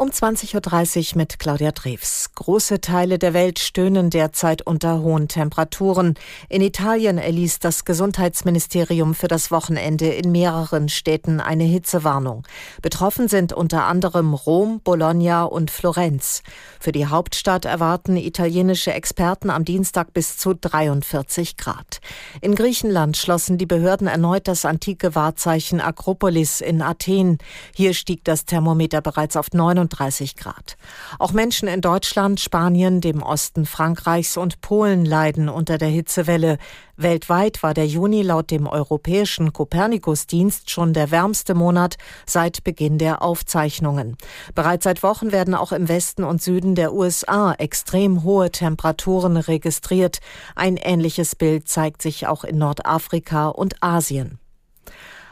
[0.00, 2.30] Um 20.30 Uhr mit Claudia Drews.
[2.36, 6.14] Große Teile der Welt stöhnen derzeit unter hohen Temperaturen.
[6.48, 12.44] In Italien erließ das Gesundheitsministerium für das Wochenende in mehreren Städten eine Hitzewarnung.
[12.80, 16.44] Betroffen sind unter anderem Rom, Bologna und Florenz.
[16.78, 21.98] Für die Hauptstadt erwarten italienische Experten am Dienstag bis zu 43 Grad.
[22.40, 27.38] In Griechenland schlossen die Behörden erneut das antike Wahrzeichen Akropolis in Athen.
[27.74, 30.76] Hier stieg das Thermometer bereits auf 39 35 Grad.
[31.18, 36.58] Auch Menschen in Deutschland, Spanien, dem Osten Frankreichs und Polen leiden unter der Hitzewelle.
[36.96, 43.22] Weltweit war der Juni laut dem europäischen Kopernikus-Dienst schon der wärmste Monat seit Beginn der
[43.22, 44.16] Aufzeichnungen.
[44.54, 50.18] Bereits seit Wochen werden auch im Westen und Süden der USA extrem hohe Temperaturen registriert.
[50.54, 54.38] Ein ähnliches Bild zeigt sich auch in Nordafrika und Asien.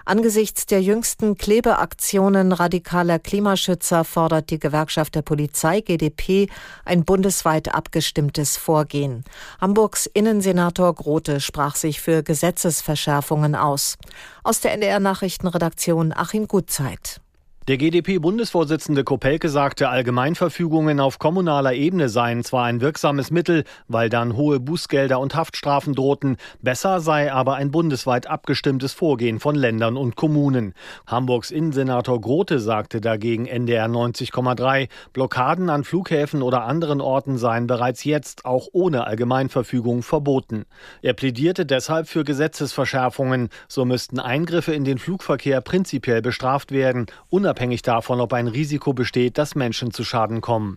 [0.08, 6.48] Angesichts der jüngsten Klebeaktionen radikaler Klimaschützer fordert die Gewerkschaft der Polizei GdP
[6.84, 9.24] ein bundesweit abgestimmtes Vorgehen.
[9.60, 13.98] Hamburgs Innensenator Grote sprach sich für Gesetzesverschärfungen aus.
[14.44, 17.20] Aus der NDR Nachrichtenredaktion Achim Gutzeit.
[17.68, 24.36] Der GdP-Bundesvorsitzende Kopelke sagte, Allgemeinverfügungen auf kommunaler Ebene seien zwar ein wirksames Mittel, weil dann
[24.36, 30.14] hohe Bußgelder und Haftstrafen drohten, besser sei aber ein bundesweit abgestimmtes Vorgehen von Ländern und
[30.14, 30.74] Kommunen.
[31.08, 38.04] Hamburgs Innensenator Grote sagte dagegen NDR 90,3, Blockaden an Flughäfen oder anderen Orten seien bereits
[38.04, 40.66] jetzt auch ohne Allgemeinverfügung verboten.
[41.02, 47.06] Er plädierte deshalb für Gesetzesverschärfungen, so müssten Eingriffe in den Flugverkehr prinzipiell bestraft werden,
[47.56, 50.76] unabhängig davon, ob ein Risiko besteht, dass Menschen zu Schaden kommen.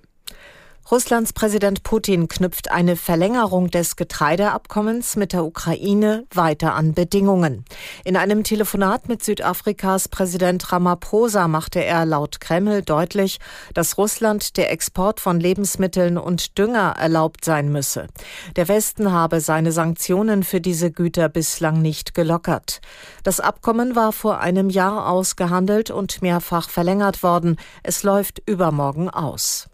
[0.91, 7.63] Russlands Präsident Putin knüpft eine Verlängerung des Getreideabkommens mit der Ukraine weiter an Bedingungen.
[8.05, 13.37] In einem Telefonat mit Südafrikas Präsident Ramaphosa machte er laut Kreml deutlich,
[13.75, 18.07] dass Russland der Export von Lebensmitteln und Dünger erlaubt sein müsse.
[18.55, 22.81] Der Westen habe seine Sanktionen für diese Güter bislang nicht gelockert.
[23.23, 27.57] Das Abkommen war vor einem Jahr ausgehandelt und mehrfach verlängert worden.
[27.83, 29.69] Es läuft übermorgen aus.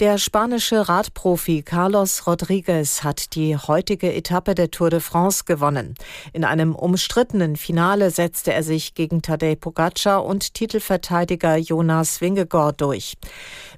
[0.00, 5.94] Der spanische Radprofi Carlos Rodriguez hat die heutige Etappe der Tour de France gewonnen.
[6.32, 13.14] In einem umstrittenen Finale setzte er sich gegen Tadej Pogacar und Titelverteidiger Jonas Vingegaard durch.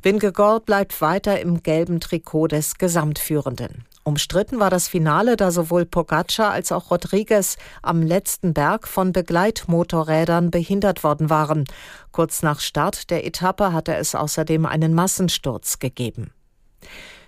[0.00, 3.84] Vingegaard bleibt weiter im gelben Trikot des Gesamtführenden.
[4.06, 10.52] Umstritten war das Finale, da sowohl Pogacar als auch Rodriguez am letzten Berg von Begleitmotorrädern
[10.52, 11.64] behindert worden waren.
[12.12, 16.30] Kurz nach Start der Etappe hatte es außerdem einen Massensturz gegeben.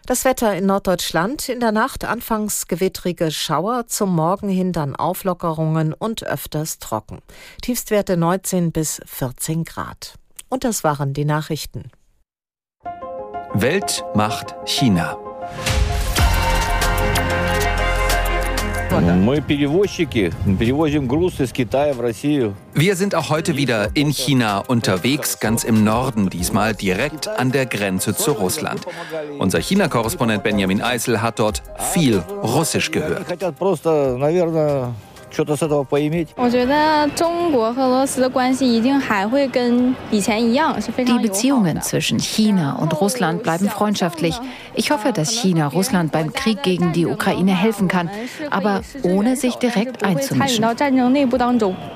[0.06, 5.92] Das Wetter in Norddeutschland in der Nacht anfangs gewittrige Schauer, zum Morgen hin dann Auflockerungen
[5.92, 7.18] und öfters trocken.
[7.60, 10.14] Tiefstwerte 19 bis 14 Grad.
[10.48, 11.90] Und das waren die Nachrichten.
[13.52, 15.18] Welt macht China.
[22.74, 27.66] Wir sind auch heute wieder in China unterwegs, ganz im Norden diesmal, direkt an der
[27.66, 28.80] Grenze zu Russland.
[29.38, 31.62] Unser China-Korrespondent Benjamin Eisel hat dort
[31.92, 33.26] viel Russisch gehört
[35.33, 36.29] что-то с этого поиметь.
[40.97, 44.39] Die Beziehungen zwischen China und Russland bleiben freundschaftlich.
[44.75, 48.09] Ich hoffe, dass China Russland beim Krieg gegen die Ukraine helfen kann,
[48.49, 50.63] aber ohne sich direkt einzumischen.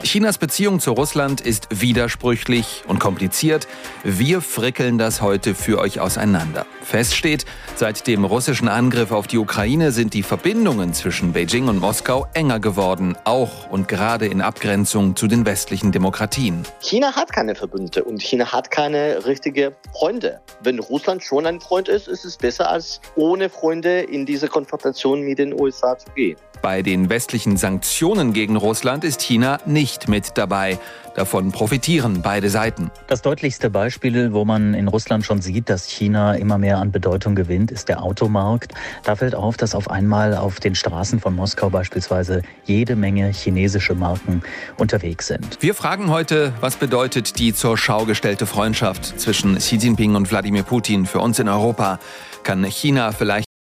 [0.03, 3.69] Chinas Beziehung zu Russland ist widersprüchlich und kompliziert.
[4.03, 6.67] Wir frickeln das heute für euch auseinander.
[6.83, 7.47] Fest steht,
[7.77, 12.59] seit dem russischen Angriff auf die Ukraine sind die Verbindungen zwischen Beijing und Moskau enger
[12.59, 16.65] geworden auch und gerade in Abgrenzung zu den westlichen Demokratien.
[16.81, 20.41] China hat keine Verbündete und China hat keine richtigen Freunde.
[20.63, 25.23] Wenn Russland schon ein Freund ist, ist es besser, als ohne Freunde in diese Konfrontation
[25.23, 26.37] mit den USA zu gehen.
[26.63, 30.79] Bei den westlichen Sanktionen gegen Russland ist China nicht mit dabei.
[31.17, 32.93] Davon profitieren beide Seiten.
[33.09, 37.35] Das deutlichste Beispiel, wo man in Russland schon sieht, dass China immer mehr an Bedeutung
[37.35, 38.73] gewinnt, ist der Automarkt.
[39.03, 43.95] Da fällt auf, dass auf einmal auf den Straßen von Moskau beispielsweise jede Menge chinesische
[43.95, 44.43] Marken
[44.79, 45.59] unterwegs sind.
[45.61, 50.63] Wir fragen heute, was bedeutet die zur Schau gestellte Freundschaft zwischen Xi Jinping und Wladimir
[50.63, 51.99] Putin für uns in Europa?
[52.45, 53.52] Kann China vielleicht